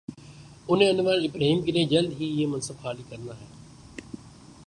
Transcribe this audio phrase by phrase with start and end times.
[0.67, 3.45] انہیں Anwar Ibrahim کے لیے جلد ہی یہ منصب خالی کر نا ہے۔